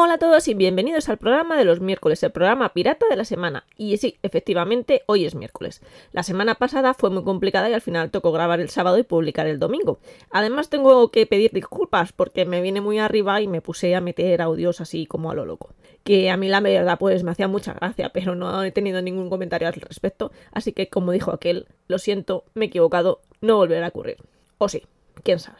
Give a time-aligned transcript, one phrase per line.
[0.00, 3.24] Hola a todos y bienvenidos al programa de los miércoles, el programa pirata de la
[3.24, 3.64] semana.
[3.76, 5.82] Y sí, efectivamente, hoy es miércoles.
[6.12, 9.48] La semana pasada fue muy complicada y al final tocó grabar el sábado y publicar
[9.48, 9.98] el domingo.
[10.30, 14.40] Además tengo que pedir disculpas porque me viene muy arriba y me puse a meter
[14.40, 15.74] audios así como a lo loco.
[16.04, 19.28] Que a mí la verdad pues me hacía mucha gracia, pero no he tenido ningún
[19.28, 20.30] comentario al respecto.
[20.52, 24.18] Así que como dijo aquel, lo siento, me he equivocado, no volverá a ocurrir.
[24.58, 24.84] O sí,
[25.24, 25.58] quién sabe.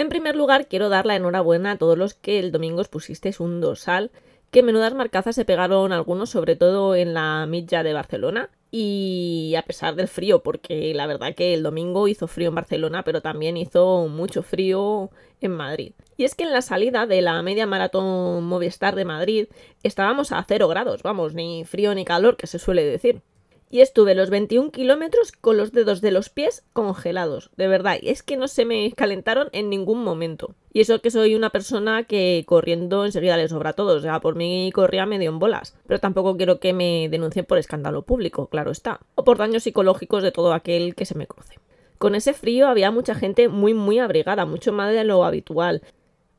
[0.00, 3.40] En primer lugar, quiero dar la enhorabuena a todos los que el domingo os pusisteis
[3.40, 4.12] un dorsal,
[4.52, 8.48] que menudas marcazas se pegaron algunos, sobre todo en la milla de Barcelona.
[8.70, 13.02] Y a pesar del frío, porque la verdad que el domingo hizo frío en Barcelona,
[13.02, 15.94] pero también hizo mucho frío en Madrid.
[16.16, 19.48] Y es que en la salida de la media maratón Movistar de Madrid
[19.82, 23.22] estábamos a cero grados, vamos, ni frío ni calor, que se suele decir
[23.70, 28.08] y estuve los 21 kilómetros con los dedos de los pies congelados, de verdad, y
[28.08, 30.54] es que no se me calentaron en ningún momento.
[30.72, 34.36] Y eso que soy una persona que corriendo enseguida le sobra todo, o sea, por
[34.36, 38.70] mí corría medio en bolas, pero tampoco quiero que me denuncien por escándalo público, claro
[38.70, 41.58] está, o por daños psicológicos de todo aquel que se me cruce.
[41.98, 45.82] Con ese frío había mucha gente muy muy abrigada, mucho más de lo habitual.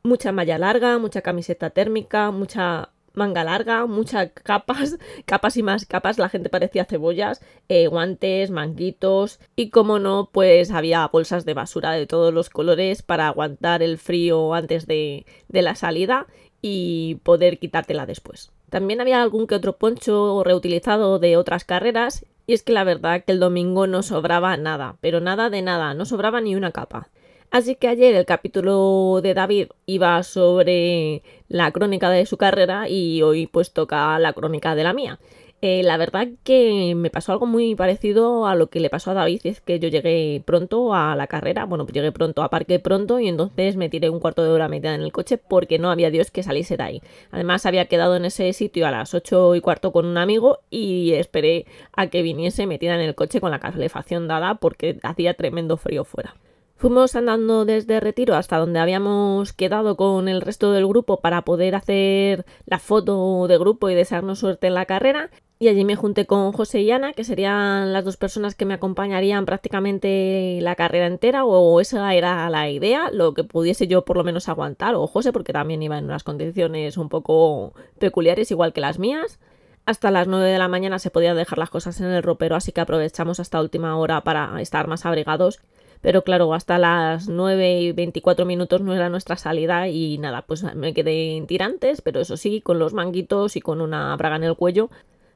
[0.03, 6.17] Mucha malla larga, mucha camiseta térmica, mucha manga larga, muchas capas, capas y más capas,
[6.17, 11.91] la gente parecía cebollas, eh, guantes, manguitos y como no, pues había bolsas de basura
[11.91, 16.25] de todos los colores para aguantar el frío antes de, de la salida
[16.61, 18.51] y poder quitártela después.
[18.69, 23.23] También había algún que otro poncho reutilizado de otras carreras y es que la verdad
[23.23, 27.09] que el domingo no sobraba nada, pero nada de nada, no sobraba ni una capa.
[27.51, 33.23] Así que ayer el capítulo de David iba sobre la crónica de su carrera y
[33.23, 35.19] hoy pues toca la crónica de la mía.
[35.61, 39.13] Eh, la verdad que me pasó algo muy parecido a lo que le pasó a
[39.15, 42.79] David, es que yo llegué pronto a la carrera, bueno, pues llegué pronto a parque
[42.79, 45.91] pronto y entonces me tiré un cuarto de hora metida en el coche porque no
[45.91, 47.01] había Dios que saliese de ahí.
[47.31, 51.13] Además había quedado en ese sitio a las 8 y cuarto con un amigo y
[51.13, 55.75] esperé a que viniese metida en el coche con la calefacción dada porque hacía tremendo
[55.75, 56.35] frío fuera.
[56.79, 61.75] Fuimos andando desde Retiro hasta donde habíamos quedado con el resto del grupo para poder
[61.75, 65.29] hacer la foto de grupo y desearnos suerte en la carrera.
[65.59, 68.75] Y allí me junté con José y Ana, que serían las dos personas que me
[68.75, 74.15] acompañarían prácticamente la carrera entera, o esa era la idea, lo que pudiese yo por
[74.15, 78.71] lo menos aguantar, o José, porque también iba en unas condiciones un poco peculiares, igual
[78.71, 79.37] que las mías.
[79.85, 82.71] Hasta las 9 de la mañana se podían dejar las cosas en el ropero, así
[82.71, 85.59] que aprovechamos hasta última hora para estar más abrigados
[86.01, 90.63] pero claro, hasta las 9 y 24 minutos no era nuestra salida y nada, pues
[90.75, 94.43] me quedé en tirantes, pero eso sí, con los manguitos y con una braga en
[94.45, 94.89] el cuello,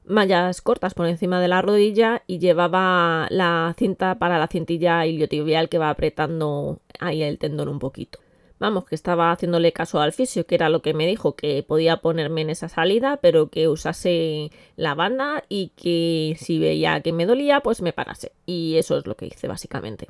[0.06, 5.70] mallas cortas por encima de la rodilla y llevaba la cinta para la cintilla iliotibial
[5.70, 8.20] que va apretando ahí el tendón un poquito.
[8.60, 11.98] Vamos, que estaba haciéndole caso al fisio, que era lo que me dijo, que podía
[11.98, 17.26] ponerme en esa salida, pero que usase la banda y que si veía que me
[17.26, 18.32] dolía, pues me parase.
[18.46, 20.08] Y eso es lo que hice básicamente.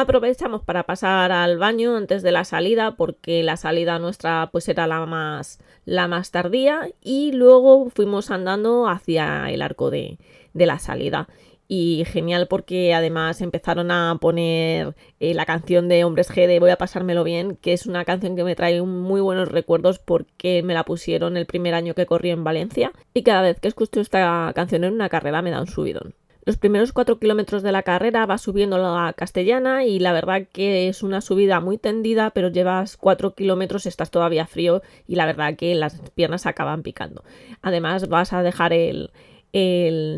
[0.00, 4.86] Aprovechamos para pasar al baño antes de la salida porque la salida nuestra pues era
[4.86, 10.16] la más la más tardía y luego fuimos andando hacia el arco de,
[10.54, 11.28] de la salida
[11.68, 16.70] y genial porque además empezaron a poner eh, la canción de Hombres G de Voy
[16.70, 20.72] a pasármelo bien, que es una canción que me trae muy buenos recuerdos porque me
[20.72, 24.50] la pusieron el primer año que corrí en Valencia y cada vez que escucho esta
[24.54, 26.14] canción en una carrera me da un subidón.
[26.50, 30.88] Los primeros cuatro kilómetros de la carrera va subiendo la castellana y la verdad que
[30.88, 35.54] es una subida muy tendida, pero llevas cuatro kilómetros, estás todavía frío y la verdad
[35.54, 37.22] que las piernas acaban picando.
[37.62, 39.12] Además vas a dejar el,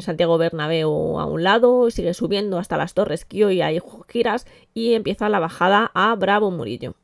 [0.01, 3.79] Santiago Bernabéu a un lado, sigue subiendo hasta las Torres Kio y ahí
[4.09, 6.95] giras y empieza la bajada a Bravo Murillo.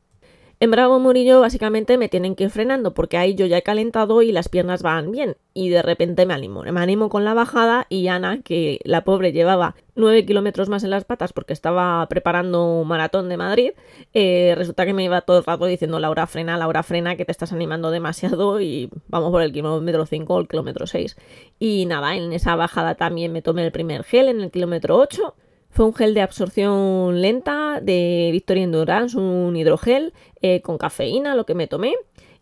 [0.61, 4.23] En Bravo Murillo básicamente me tienen que ir frenando porque ahí yo ya he calentado
[4.23, 6.65] y las piernas van bien y de repente me animo.
[6.65, 10.91] Me animo con la bajada y Ana, que la pobre llevaba 9 kilómetros más en
[10.91, 13.71] las patas porque estaba preparando un maratón de Madrid,
[14.15, 17.31] eh, resulta que me iba todo el rato diciendo Laura frena, Laura frena, que te
[17.31, 21.17] estás animando demasiado y vamos por el kilómetro 5 o el kilómetro 6.
[21.61, 25.37] Y nada, en esa bajada también me tomé el primer gel en el kilómetro 8
[25.79, 31.47] fue un gel de absorción lenta de Victoria Endurance, un hidrogel eh, con cafeína, lo
[31.47, 31.95] que me tomé.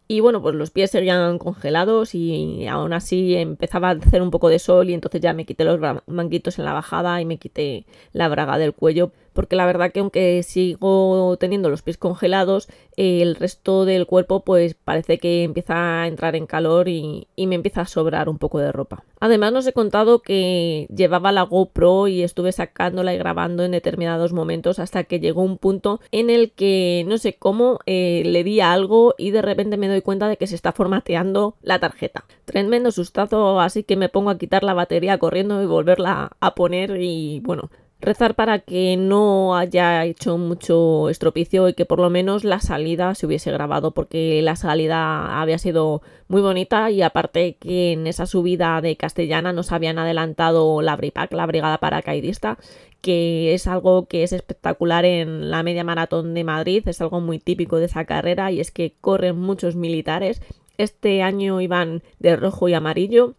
[0.08, 4.48] Y bueno, pues los pies seguían congelados y aún así empezaba a hacer un poco
[4.48, 7.84] de sol y entonces ya me quité los manguitos en la bajada y me quité
[8.14, 13.36] la braga del cuello porque la verdad que aunque sigo teniendo los pies congelados, el
[13.36, 17.86] resto del cuerpo pues parece que empieza a entrar en calor y, me empieza a
[17.86, 19.04] sobrar un poco de ropa.
[19.20, 24.32] Además nos he contado que llevaba la GoPro y estuve sacándola y grabando en determinados
[24.32, 28.60] momentos hasta que llegó un punto en el que no sé cómo eh, le di
[28.60, 32.24] algo y de repente me doy cuenta de que se está formateando la tarjeta.
[32.46, 37.00] Tremendo sustazo, así que me pongo a quitar la batería corriendo y volverla a poner
[37.00, 42.44] y bueno, rezar para que no haya hecho mucho estropicio y que por lo menos
[42.44, 47.92] la salida se hubiese grabado porque la salida había sido muy bonita y aparte que
[47.92, 52.58] en esa subida de Castellana nos habían adelantado la BRIPAC, la Brigada Paracaidista,
[53.00, 57.38] que es algo que es espectacular en la media maratón de Madrid, es algo muy
[57.38, 60.42] típico de esa carrera y es que corren muchos militares.
[60.76, 63.34] Este año iban de rojo y amarillo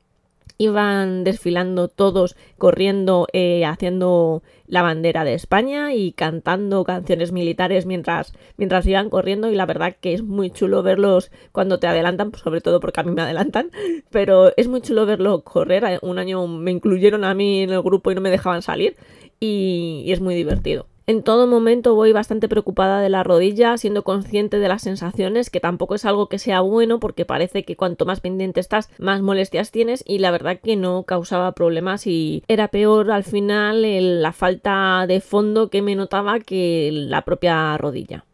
[0.58, 8.34] iban desfilando todos corriendo eh, haciendo la bandera de España y cantando canciones militares mientras,
[8.58, 12.62] mientras iban corriendo y la verdad que es muy chulo verlos cuando te adelantan, sobre
[12.62, 13.72] todo porque a mí me adelantan,
[14.12, 16.00] pero es muy chulo verlos correr.
[16.02, 18.96] Un año me incluyeron a mí en el grupo y no me dejaban salir
[19.40, 20.88] y es muy divertido.
[21.10, 25.62] En todo momento voy bastante preocupada de la rodilla, siendo consciente de las sensaciones, que
[25.62, 29.72] tampoco es algo que sea bueno porque parece que cuanto más pendiente estás, más molestias
[29.72, 35.06] tienes y la verdad que no causaba problemas y era peor al final la falta
[35.08, 38.26] de fondo que me notaba que la propia rodilla.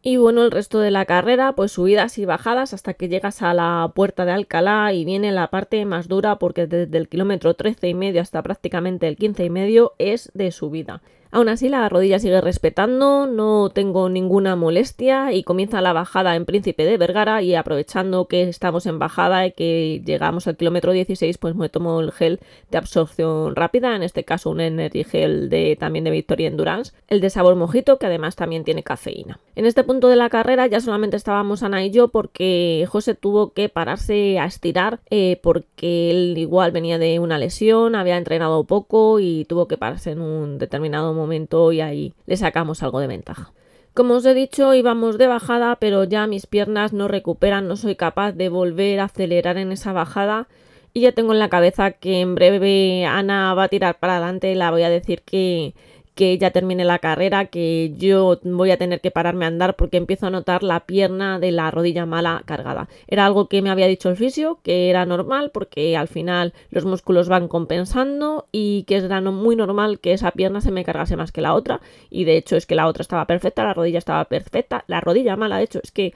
[0.00, 3.52] Y bueno, el resto de la carrera, pues subidas y bajadas hasta que llegas a
[3.52, 7.88] la puerta de Alcalá y viene la parte más dura porque desde el kilómetro 13
[7.88, 11.02] y medio hasta prácticamente el 15 y medio es de subida.
[11.34, 16.44] Aún así, la rodilla sigue respetando, no tengo ninguna molestia y comienza la bajada en
[16.44, 21.38] Príncipe de Vergara y aprovechando que estamos en bajada y que llegamos al kilómetro 16,
[21.38, 22.40] pues me tomo el gel
[22.70, 27.22] de absorción rápida, en este caso un Energy Gel de, también de Victoria Endurance, el
[27.22, 29.38] de sabor mojito que además también tiene cafeína.
[29.56, 33.54] En este punto de la carrera ya solamente estábamos Ana y yo porque José tuvo
[33.54, 39.18] que pararse a estirar eh, porque él igual venía de una lesión, había entrenado poco
[39.18, 43.06] y tuvo que pararse en un determinado momento momento y ahí le sacamos algo de
[43.06, 43.52] ventaja.
[43.94, 47.94] Como os he dicho, íbamos de bajada, pero ya mis piernas no recuperan, no soy
[47.94, 50.48] capaz de volver a acelerar en esa bajada
[50.94, 54.54] y ya tengo en la cabeza que en breve Ana va a tirar para adelante,
[54.54, 55.74] la voy a decir que
[56.14, 59.96] que ya termine la carrera, que yo voy a tener que pararme a andar porque
[59.96, 62.88] empiezo a notar la pierna de la rodilla mala cargada.
[63.06, 66.84] Era algo que me había dicho el fisio, que era normal porque al final los
[66.84, 71.32] músculos van compensando y que era muy normal que esa pierna se me cargase más
[71.32, 71.80] que la otra
[72.10, 75.36] y de hecho es que la otra estaba perfecta, la rodilla estaba perfecta, la rodilla
[75.36, 76.14] mala de hecho es que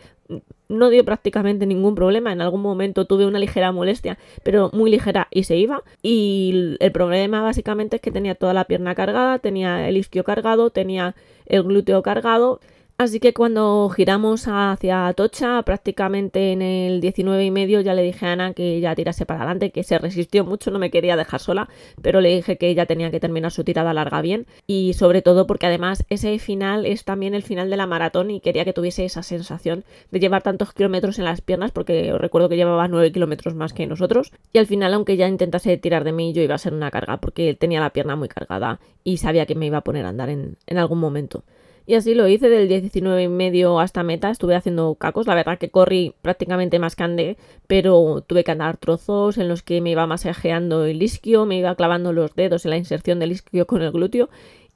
[0.68, 2.32] no dio prácticamente ningún problema.
[2.32, 5.82] En algún momento tuve una ligera molestia, pero muy ligera y se iba.
[6.02, 10.70] Y el problema básicamente es que tenía toda la pierna cargada, tenía el isquio cargado,
[10.70, 11.14] tenía
[11.46, 12.60] el glúteo cargado
[12.98, 18.24] Así que cuando giramos hacia Atocha, prácticamente en el 19 y medio, ya le dije
[18.24, 21.40] a Ana que ya tirase para adelante, que se resistió mucho, no me quería dejar
[21.40, 21.68] sola,
[22.00, 25.46] pero le dije que ella tenía que terminar su tirada larga bien y sobre todo
[25.46, 29.04] porque además ese final es también el final de la maratón y quería que tuviese
[29.04, 33.12] esa sensación de llevar tantos kilómetros en las piernas porque os recuerdo que llevaba 9
[33.12, 36.54] kilómetros más que nosotros y al final aunque ya intentase tirar de mí yo iba
[36.54, 39.76] a ser una carga porque tenía la pierna muy cargada y sabía que me iba
[39.76, 41.44] a poner a andar en, en algún momento.
[41.86, 44.30] Y así lo hice del 19 y medio hasta meta.
[44.30, 45.28] Estuve haciendo cacos.
[45.28, 47.36] La verdad que corrí prácticamente más que
[47.68, 51.74] pero tuve que andar trozos en los que me iba masajeando el isquio, me iba
[51.76, 54.28] clavando los dedos en la inserción del isquio con el glúteo.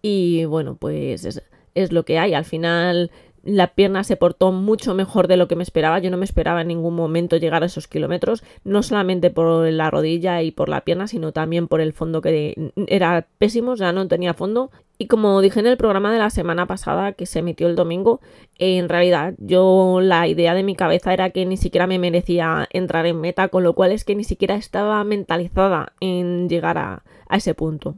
[0.02, 1.43] Y bueno, pues es,
[1.75, 2.35] es lo que hay.
[2.35, 3.11] Al final
[3.42, 5.99] la pierna se portó mucho mejor de lo que me esperaba.
[5.99, 9.90] Yo no me esperaba en ningún momento llegar a esos kilómetros, no solamente por la
[9.90, 14.06] rodilla y por la pierna, sino también por el fondo que era pésimo, ya no
[14.09, 14.70] tenía fondo.
[14.99, 18.20] Y como dije en el programa de la semana pasada que se emitió el domingo,
[18.59, 23.06] en realidad yo la idea de mi cabeza era que ni siquiera me merecía entrar
[23.06, 27.37] en meta, con lo cual es que ni siquiera estaba mentalizada en llegar a, a
[27.37, 27.97] ese punto.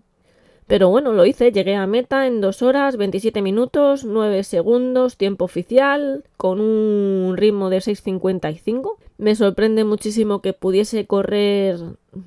[0.72, 5.44] Pero bueno, lo hice, llegué a meta en 2 horas, 27 minutos, 9 segundos, tiempo
[5.44, 8.96] oficial, con un ritmo de 6.55.
[9.18, 11.76] Me sorprende muchísimo que pudiese correr,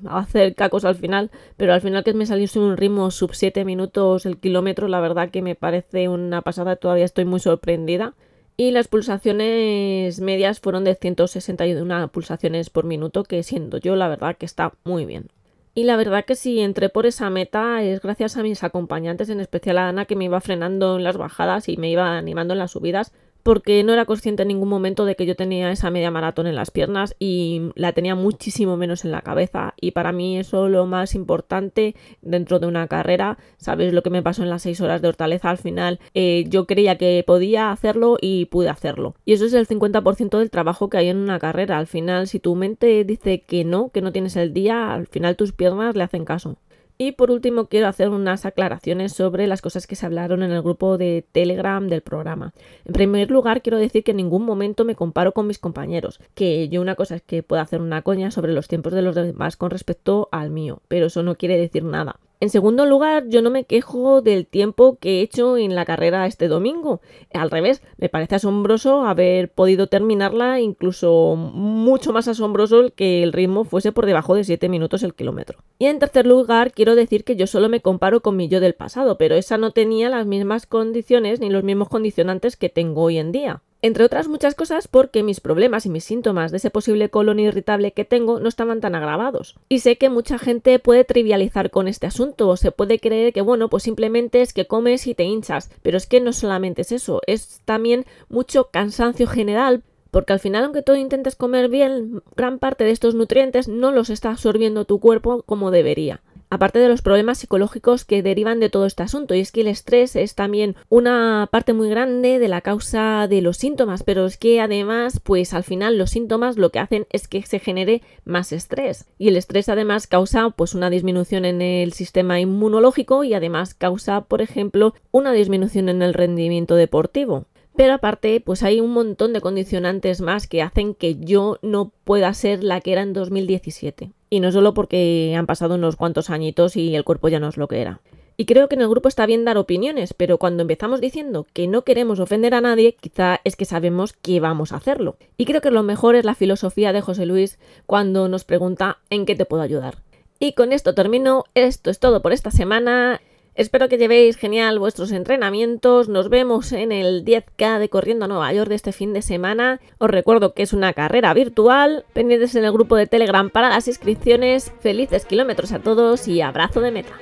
[0.08, 4.26] hacer cacos al final, pero al final que me saliese un ritmo sub 7 minutos
[4.26, 8.14] el kilómetro, la verdad que me parece una pasada, todavía estoy muy sorprendida.
[8.56, 14.36] Y las pulsaciones medias fueron de 161 pulsaciones por minuto, que siendo yo la verdad
[14.36, 15.30] que está muy bien.
[15.76, 19.40] Y la verdad que si entré por esa meta es gracias a mis acompañantes, en
[19.40, 22.60] especial a Ana que me iba frenando en las bajadas y me iba animando en
[22.60, 23.12] las subidas,
[23.46, 26.56] porque no era consciente en ningún momento de que yo tenía esa media maratón en
[26.56, 29.74] las piernas y la tenía muchísimo menos en la cabeza.
[29.80, 33.38] Y para mí eso lo más importante dentro de una carrera.
[33.56, 36.00] Sabes lo que me pasó en las 6 horas de Hortaleza al final.
[36.12, 39.14] Eh, yo creía que podía hacerlo y pude hacerlo.
[39.24, 41.78] Y eso es el 50% del trabajo que hay en una carrera.
[41.78, 45.36] Al final, si tu mente dice que no, que no tienes el día, al final
[45.36, 46.56] tus piernas le hacen caso.
[46.98, 50.62] Y por último quiero hacer unas aclaraciones sobre las cosas que se hablaron en el
[50.62, 52.54] grupo de Telegram del programa.
[52.86, 56.68] En primer lugar quiero decir que en ningún momento me comparo con mis compañeros, que
[56.68, 59.56] yo una cosa es que pueda hacer una coña sobre los tiempos de los demás
[59.56, 62.18] con respecto al mío, pero eso no quiere decir nada.
[62.38, 66.26] En segundo lugar, yo no me quejo del tiempo que he hecho en la carrera
[66.26, 67.00] este domingo.
[67.32, 73.64] Al revés, me parece asombroso haber podido terminarla, incluso mucho más asombroso que el ritmo
[73.64, 75.60] fuese por debajo de 7 minutos el kilómetro.
[75.78, 78.74] Y en tercer lugar, quiero decir que yo solo me comparo con mi yo del
[78.74, 83.16] pasado, pero esa no tenía las mismas condiciones ni los mismos condicionantes que tengo hoy
[83.16, 83.62] en día.
[83.86, 87.92] Entre otras muchas cosas porque mis problemas y mis síntomas de ese posible colon irritable
[87.92, 89.54] que tengo no estaban tan agravados.
[89.68, 93.42] Y sé que mucha gente puede trivializar con este asunto o se puede creer que
[93.42, 96.90] bueno, pues simplemente es que comes y te hinchas, pero es que no solamente es
[96.90, 102.58] eso, es también mucho cansancio general porque al final aunque tú intentes comer bien, gran
[102.58, 107.02] parte de estos nutrientes no los está absorbiendo tu cuerpo como debería aparte de los
[107.02, 109.34] problemas psicológicos que derivan de todo este asunto.
[109.34, 113.42] Y es que el estrés es también una parte muy grande de la causa de
[113.42, 117.28] los síntomas, pero es que además, pues al final los síntomas lo que hacen es
[117.28, 119.06] que se genere más estrés.
[119.18, 124.22] Y el estrés además causa pues una disminución en el sistema inmunológico y además causa,
[124.22, 127.46] por ejemplo, una disminución en el rendimiento deportivo.
[127.76, 132.32] Pero aparte, pues hay un montón de condicionantes más que hacen que yo no pueda
[132.32, 134.12] ser la que era en 2017.
[134.36, 137.56] Y no solo porque han pasado unos cuantos añitos y el cuerpo ya no es
[137.56, 138.02] lo que era.
[138.36, 141.66] Y creo que en el grupo está bien dar opiniones, pero cuando empezamos diciendo que
[141.66, 145.16] no queremos ofender a nadie, quizá es que sabemos que vamos a hacerlo.
[145.38, 149.24] Y creo que lo mejor es la filosofía de José Luis cuando nos pregunta en
[149.24, 150.02] qué te puedo ayudar.
[150.38, 153.22] Y con esto termino, esto es todo por esta semana.
[153.56, 156.10] Espero que llevéis genial vuestros entrenamientos.
[156.10, 159.80] Nos vemos en el 10K de Corriendo a Nueva York de este fin de semana.
[159.96, 162.04] Os recuerdo que es una carrera virtual.
[162.12, 164.74] Pendientes en el grupo de Telegram para las inscripciones.
[164.80, 167.14] Felices kilómetros a todos y abrazo de meta.